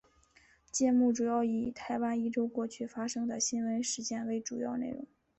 [0.71, 5.05] 节目主要以台湾一周过去发生的新闻事件为主要内容。